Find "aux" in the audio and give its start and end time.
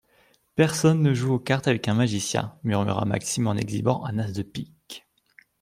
1.31-1.37